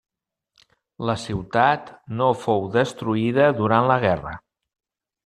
La 1.09 1.15
ciutat 1.23 1.91
no 2.21 2.29
fou 2.45 2.65
destruïda 2.77 3.47
durant 3.61 3.91
la 3.93 3.99
guerra. 4.09 4.33